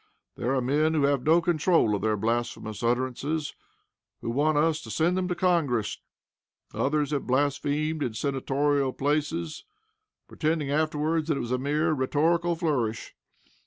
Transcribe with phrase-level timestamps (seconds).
[0.35, 3.53] There are men who have no control of their blasphemous utterances,
[4.21, 5.99] who want us to send them to Congress.
[6.73, 9.63] Others have blasphemed in senatorial places,
[10.27, 13.13] pretending afterwards that it was a mere rhetorical flourish.